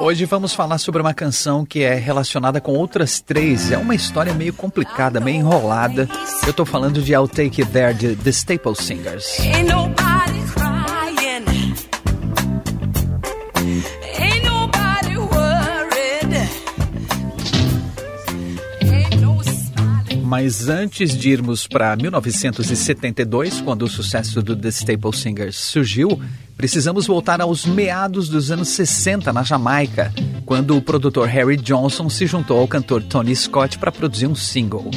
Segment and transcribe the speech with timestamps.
[0.00, 3.70] Hoje vamos falar sobre uma canção que é relacionada com outras três.
[3.70, 6.08] É uma história meio complicada, meio enrolada.
[6.44, 9.38] Eu estou falando de I'll Take It There de The Staple Singers.
[20.32, 26.18] Mas antes de irmos para 1972, quando o sucesso do The Staple Singers surgiu,
[26.56, 30.10] precisamos voltar aos meados dos anos 60 na Jamaica,
[30.46, 34.90] quando o produtor Harry Johnson se juntou ao cantor Tony Scott para produzir um single.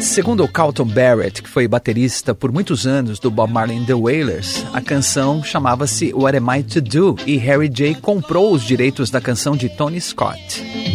[0.00, 3.92] Segundo o Carlton Barrett, que foi baterista por muitos anos do Bob Marley and the
[3.92, 9.10] Wailers, a canção chamava-se What Am I to Do e Harry J comprou os direitos
[9.10, 10.85] da canção de Tony Scott.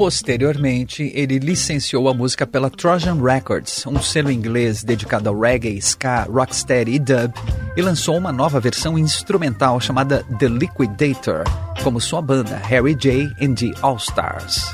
[0.00, 6.22] Posteriormente, ele licenciou a música pela Trojan Records, um selo inglês dedicado ao reggae, ska,
[6.22, 7.34] rocksteady e dub,
[7.76, 11.44] e lançou uma nova versão instrumental chamada The Liquidator,
[11.84, 13.30] como sua banda Harry J.
[13.42, 14.72] and the All Stars.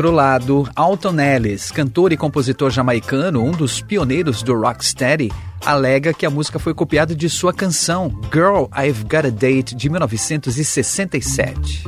[0.00, 5.30] Outro lado, Alton Ellis, cantor e compositor jamaicano, um dos pioneiros do rocksteady,
[5.62, 9.90] alega que a música foi copiada de sua canção Girl I've Got a Date de
[9.90, 11.84] 1967.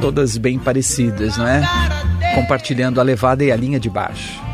[0.00, 1.60] Todas bem parecidas, não é?
[2.34, 4.47] Compartilhando a levada e a linha de baixo.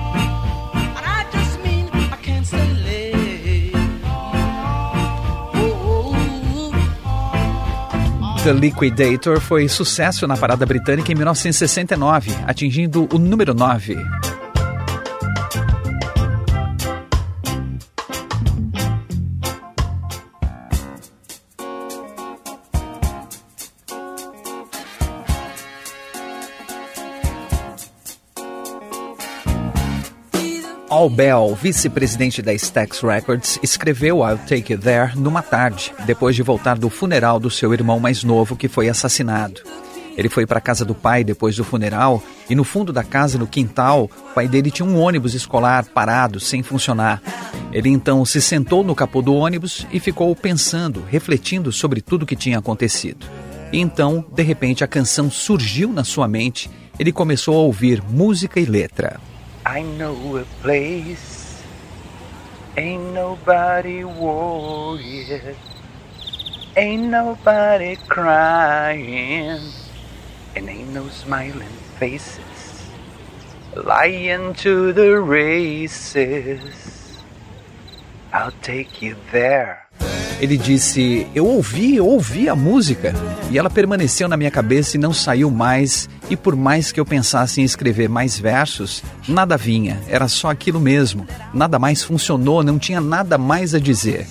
[8.44, 13.96] The Liquidator foi sucesso na parada britânica em 1969, atingindo o número 9.
[30.94, 36.42] Al Bell, vice-presidente da Stax Records, escreveu I'll Take You There numa tarde, depois de
[36.44, 39.60] voltar do funeral do seu irmão mais novo que foi assassinado.
[40.16, 43.36] Ele foi para a casa do pai depois do funeral e no fundo da casa,
[43.36, 47.20] no quintal, o pai dele tinha um ônibus escolar parado, sem funcionar.
[47.72, 52.26] Ele então se sentou no capô do ônibus e ficou pensando, refletindo sobre tudo o
[52.26, 53.26] que tinha acontecido.
[53.72, 56.70] E então, de repente, a canção surgiu na sua mente.
[57.00, 59.18] Ele começou a ouvir música e letra.
[59.66, 61.64] I know a place
[62.76, 65.56] ain't nobody worried,
[66.76, 69.60] ain't nobody crying,
[70.56, 72.90] and ain't no smiling faces
[73.76, 77.18] lying to the races.
[78.32, 79.83] I'll take you there.
[80.44, 83.14] Ele disse: Eu ouvi, eu ouvi a música
[83.50, 86.06] e ela permaneceu na minha cabeça e não saiu mais.
[86.28, 90.78] E por mais que eu pensasse em escrever mais versos, nada vinha, era só aquilo
[90.78, 91.26] mesmo.
[91.54, 94.26] Nada mais funcionou, não tinha nada mais a dizer.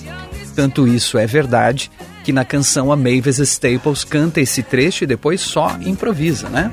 [0.55, 1.89] Tanto isso é verdade
[2.23, 6.71] que na canção a Mavis Staples canta esse trecho e depois só improvisa, né?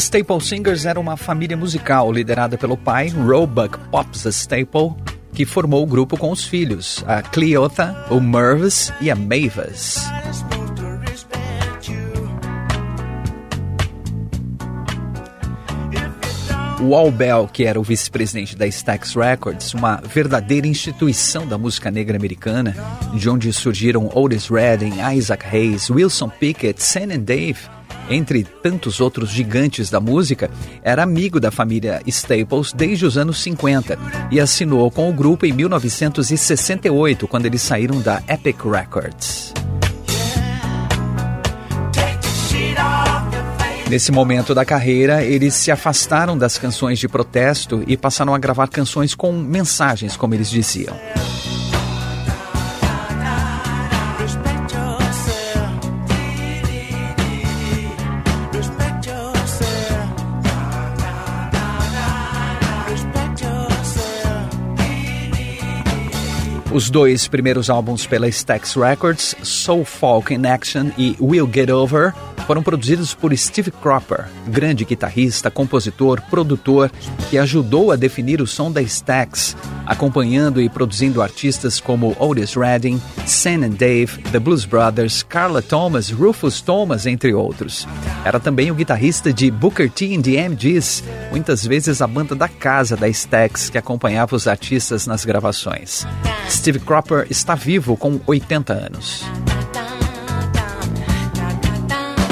[0.00, 4.94] Staple Singers era uma família musical liderada pelo pai, Roebuck Pops Staple,
[5.34, 10.00] que formou o grupo com os filhos, a Cleotha, o Mervis e a Mavis.
[16.80, 21.90] O Al Bell, que era o vice-presidente da Stax Records, uma verdadeira instituição da música
[21.90, 22.74] negra americana,
[23.12, 27.68] de onde surgiram Otis Redding, Isaac Hayes, Wilson Pickett, Sam and Dave,
[28.08, 30.50] entre tantos outros gigantes da música,
[30.82, 33.98] era amigo da família Staples desde os anos 50
[34.30, 39.52] e assinou com o grupo em 1968, quando eles saíram da Epic Records.
[43.90, 48.68] Nesse momento da carreira, eles se afastaram das canções de protesto e passaram a gravar
[48.68, 50.96] canções com mensagens, como eles diziam.
[66.72, 72.14] Os dois primeiros álbuns pela Stax Records, Soul Folk in Action e We'll Get Over,
[72.50, 76.90] foram produzidos por Steve Cropper, grande guitarrista, compositor, produtor,
[77.30, 79.56] que ajudou a definir o som da Stax,
[79.86, 86.10] acompanhando e produzindo artistas como Otis Redding, Sam and Dave, The Blues Brothers, Carla Thomas,
[86.10, 87.86] Rufus Thomas, entre outros.
[88.24, 92.48] Era também o guitarrista de Booker T and the MGs, muitas vezes a banda da
[92.48, 96.04] casa da Stax que acompanhava os artistas nas gravações.
[96.48, 99.24] Steve Cropper está vivo com 80 anos.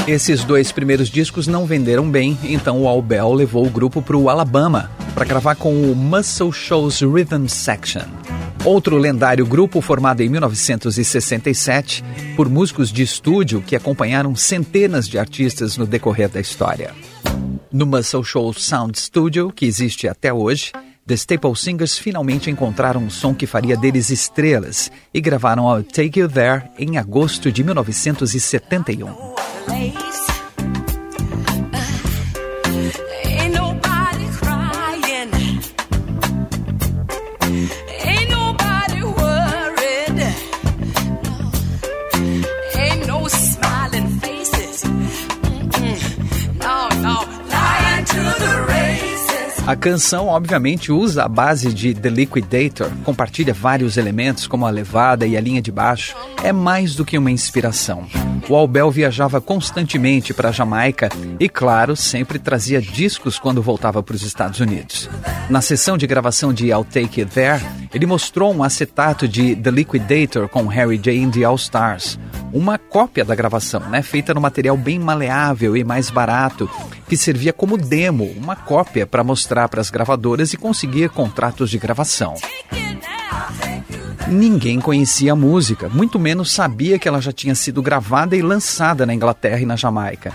[0.09, 4.17] Esses dois primeiros discos não venderam bem, então o Al Bell levou o grupo para
[4.17, 8.07] o Alabama para gravar com o Muscle Shows Rhythm Section.
[8.65, 12.03] Outro lendário grupo formado em 1967
[12.35, 16.95] por músicos de estúdio que acompanharam centenas de artistas no decorrer da história.
[17.71, 20.73] No Muscle Shoals Sound Studio, que existe até hoje,
[21.07, 26.19] The Staple Singers finalmente encontraram um som que faria deles estrelas e gravaram I'll Take
[26.19, 29.38] You There em agosto de 1971.
[49.69, 55.27] A canção, obviamente, usa a base de The Liquidator, compartilha vários elementos como a levada
[55.27, 56.17] e a linha de baixo.
[56.43, 58.07] É mais do que uma inspiração.
[58.49, 64.23] O Albel viajava constantemente para Jamaica e, claro, sempre trazia discos quando voltava para os
[64.23, 65.11] Estados Unidos.
[65.51, 67.63] Na sessão de gravação de I'll Take It There,
[67.93, 71.23] ele mostrou um acetato de The Liquidator com Harry J.
[71.23, 72.19] and the All Stars,
[72.51, 76.71] uma cópia da gravação, né, feita no material bem maleável e mais barato,
[77.07, 81.79] que servia como demo, uma cópia para mostrar para as gravadoras e conseguir contratos de
[81.79, 82.35] gravação.
[84.31, 89.07] Ninguém conhecia a música, muito menos sabia que ela já tinha sido gravada e lançada
[89.07, 90.33] na Inglaterra e na Jamaica.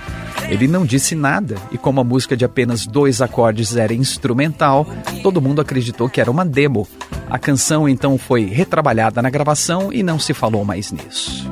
[0.50, 4.86] Ele não disse nada, e como a música de apenas dois acordes era instrumental,
[5.22, 6.88] todo mundo acreditou que era uma demo.
[7.30, 11.50] A canção então foi retrabalhada na gravação e não se falou mais nisso.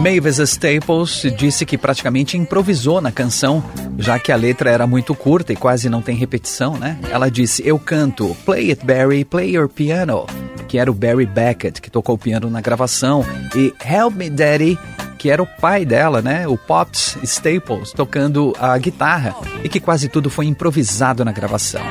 [0.00, 3.62] Mavis Staples disse que praticamente improvisou na canção,
[4.00, 6.98] já que a letra era muito curta e quase não tem repetição, né?
[7.10, 10.26] Ela disse: Eu canto Play It Barry, Play Your Piano,
[10.66, 13.24] que era o Barry Beckett que tocou o piano na gravação,
[13.54, 14.78] e Help Me Daddy,
[15.18, 16.48] que era o pai dela, né?
[16.48, 21.82] O Pops Staples, tocando a guitarra, e que quase tudo foi improvisado na gravação.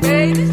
[0.00, 0.48] Baby,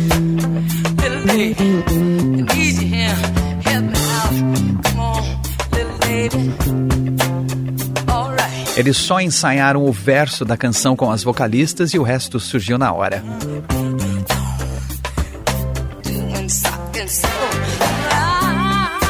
[8.75, 12.91] Eles só ensaiaram o verso da canção com as vocalistas e o resto surgiu na
[12.91, 13.23] hora.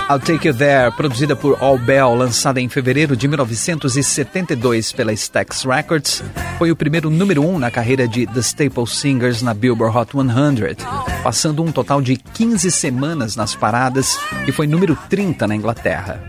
[0.07, 5.63] I'll Take You There, produzida por All Bell, lançada em fevereiro de 1972 pela Stax
[5.63, 6.23] Records,
[6.59, 10.77] foi o primeiro número um na carreira de The Staple Singers na Billboard Hot 100,
[11.23, 16.23] passando um total de 15 semanas nas paradas e foi número 30 na Inglaterra.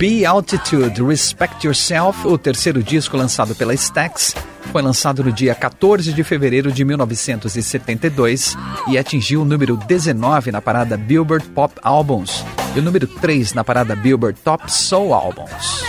[0.00, 4.34] Be Altitude, Respect Yourself, o terceiro disco lançado pela Stax,
[4.72, 8.56] foi lançado no dia 14 de fevereiro de 1972
[8.88, 12.42] e atingiu o número 19 na parada Billboard Pop Albums
[12.74, 15.84] e o número 3 na parada Billboard Top Soul Albums.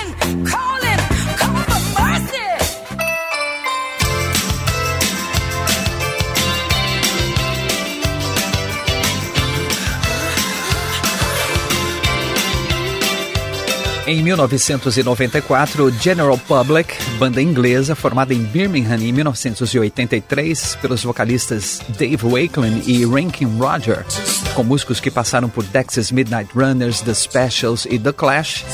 [14.12, 22.84] Em 1994, General Public, banda inglesa formada em Birmingham em 1983 pelos vocalistas Dave Wakeling
[22.86, 24.06] e Rankin Roger,
[24.54, 28.66] com músicos que passaram por Dexys Midnight Runners, The Specials e The Clash,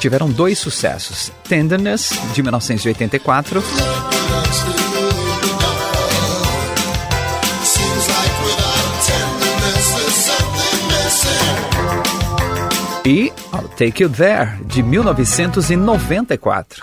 [0.00, 3.64] tiveram dois sucessos: Tenderness, de 1984,
[13.08, 16.82] e I'll Take You There, de 1994.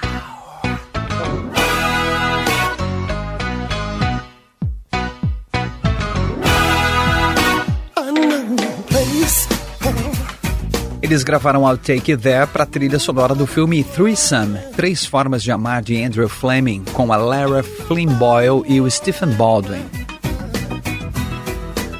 [11.01, 15.43] Eles gravaram I'll Take You There para a trilha sonora do filme Threesome, Três Formas
[15.43, 20.04] de Amar de Andrew Fleming, com a Lara Flynn Boyle e o Stephen Baldwin.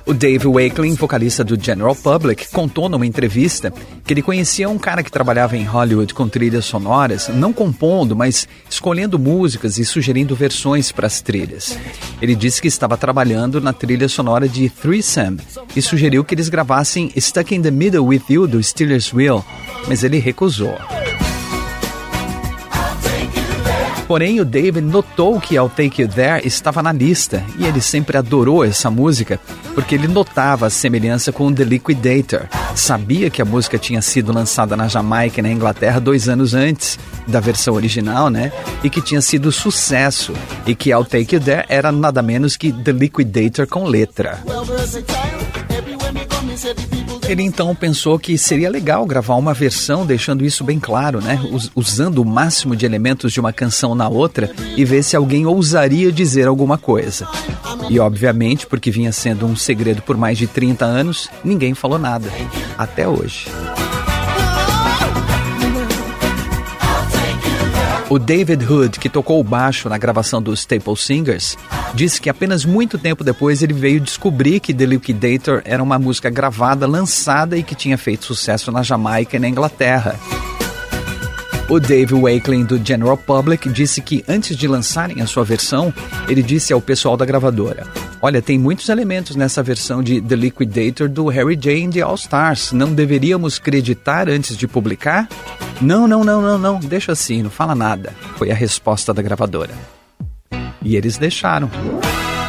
[0.08, 3.74] O Dave Wakeling, vocalista do General Public, contou numa entrevista
[4.06, 8.48] que ele conhecia um cara que trabalhava em Hollywood com trilhas sonoras, não compondo, mas
[8.70, 11.76] escolhendo músicas e sugerindo versões para as trilhas.
[12.22, 15.40] Ele disse que estava trabalhando na trilha sonora de Threesome
[15.76, 19.44] e sugeriu que eles gravassem Stuck in the Middle with You do Steelers Wheel,
[19.88, 20.78] mas ele recusou.
[24.08, 28.18] Porém, o David notou que I'll Take You There estava na lista e ele sempre
[28.18, 29.40] adorou essa música
[29.74, 32.48] porque ele notava a semelhança com The Liquidator.
[32.76, 37.00] Sabia que a música tinha sido lançada na Jamaica e na Inglaterra dois anos antes
[37.28, 38.52] da versão original, né?
[38.84, 40.34] E que tinha sido sucesso.
[40.68, 44.40] E que I'll Take You There era nada menos que The Liquidator com letra.
[47.28, 51.40] Ele então pensou que seria legal gravar uma versão deixando isso bem claro, né?
[51.76, 56.12] usando o máximo de elementos de uma canção na outra e ver se alguém ousaria
[56.12, 57.28] dizer alguma coisa.
[57.90, 62.30] E obviamente, porque vinha sendo um segredo por mais de 30 anos, ninguém falou nada.
[62.78, 63.48] Até hoje.
[68.08, 71.58] O David Hood, que tocou o baixo na gravação dos Staple Singers,
[71.96, 76.30] disse que apenas muito tempo depois ele veio descobrir que The Liquidator era uma música
[76.30, 80.20] gravada, lançada e que tinha feito sucesso na Jamaica e na Inglaterra.
[81.68, 85.92] O Dave Wakeling do General Public disse que antes de lançarem a sua versão,
[86.28, 87.88] ele disse ao pessoal da gravadora:
[88.22, 91.86] Olha, tem muitos elementos nessa versão de The Liquidator do Harry J.
[91.86, 92.72] and the All Stars.
[92.72, 95.28] Não deveríamos acreditar antes de publicar?
[95.82, 96.80] Não, não, não, não, não.
[96.80, 98.14] Deixa assim, não fala nada.
[98.38, 99.95] Foi a resposta da gravadora.
[100.86, 101.70] E eles deixaram.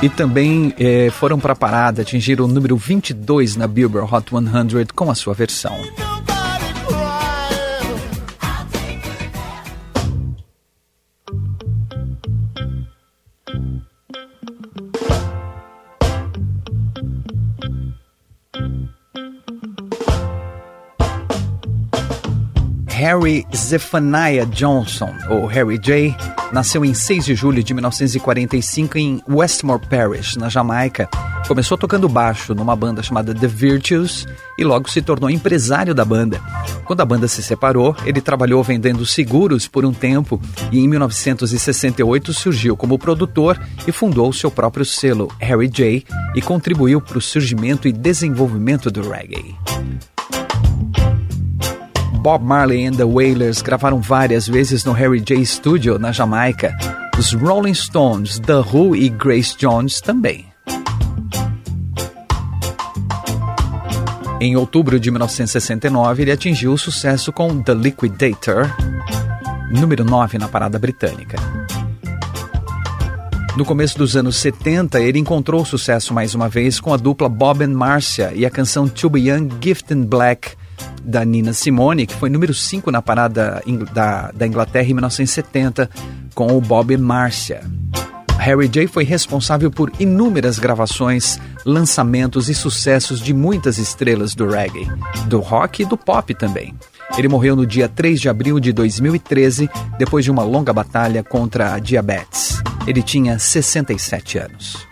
[0.03, 4.87] E também eh, foram para a parada, atingiram o número 22 na Billboard Hot 100
[4.95, 5.75] com a sua versão.
[22.87, 26.15] Harry Zephaniah Johnson, ou Harry J.,
[26.53, 31.09] nasceu em 6 de julho de 1945 em Westmore Parish, na Jamaica.
[31.47, 34.27] Começou tocando baixo numa banda chamada The Virtues
[34.59, 36.41] e logo se tornou empresário da banda.
[36.85, 40.41] Quando a banda se separou, ele trabalhou vendendo seguros por um tempo
[40.73, 47.01] e em 1968 surgiu como produtor e fundou seu próprio selo, Harry J., e contribuiu
[47.01, 49.55] para o surgimento e desenvolvimento do reggae.
[52.27, 56.77] Bob Marley and the Wailers gravaram várias vezes no Harry J Studio, na Jamaica.
[57.17, 60.45] Os Rolling Stones, The Who e Grace Jones também.
[64.41, 68.75] Em outubro de 1969, ele atingiu o sucesso com The Liquidator,
[69.71, 71.39] número 9 na parada britânica.
[73.57, 77.63] No começo dos anos 70, ele encontrou sucesso mais uma vez com a dupla Bob
[77.63, 80.57] and Marcia e a canção To Be Young, Gifted Black,
[81.07, 83.63] da Nina Simone, que foi número 5 na parada
[83.95, 85.89] da, da Inglaterra em 1970,
[86.35, 87.63] com o Bob Marcia.
[88.39, 94.87] Harry J foi responsável por inúmeras gravações, lançamentos e sucessos de muitas estrelas do reggae,
[95.27, 96.75] do rock e do pop também.
[97.17, 101.75] Ele morreu no dia 3 de abril de 2013, depois de uma longa batalha contra
[101.75, 102.63] a diabetes.
[102.87, 104.87] Ele tinha 67 anos.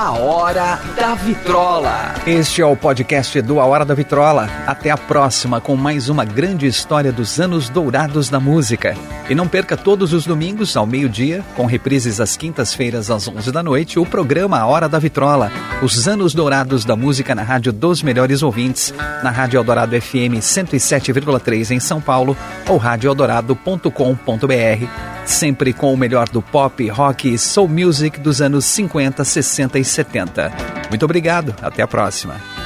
[0.00, 2.14] A Hora da Vitrola.
[2.24, 4.48] Este é o podcast do A Hora da Vitrola.
[4.64, 8.96] Até a próxima com mais uma grande história dos anos dourados da música.
[9.28, 13.60] E não perca todos os domingos ao meio-dia, com reprises às quintas-feiras às 11 da
[13.60, 15.50] noite, o programa A Hora da Vitrola.
[15.82, 21.72] Os anos dourados da música na rádio dos melhores ouvintes, na Rádio Eldorado FM 107,3
[21.72, 22.36] em São Paulo
[22.68, 29.24] ou radioeldorado.com.br sempre com o melhor do pop, rock e soul music dos anos 50,
[29.24, 30.52] 60 e 70.
[30.88, 32.57] Muito obrigado, até a próxima.